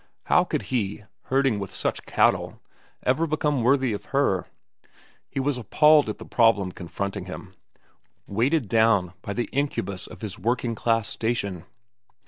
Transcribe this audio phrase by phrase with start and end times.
[0.23, 2.59] How could he, herding with such cattle,
[3.03, 4.47] ever become worthy of her?
[5.29, 7.53] He was appalled at the problem confronting him,
[8.25, 11.65] weighted down by the incubus of his working class station.